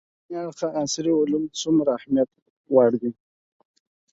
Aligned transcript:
له 0.03 0.07
دیني 0.27 0.37
اړخه 0.47 0.67
عصري 0.79 1.11
علوم 1.19 1.43
څومره 1.61 1.83
د 1.93 1.95
اهمیت 1.99 2.29
وړ 2.73 2.89
دي 3.01 3.11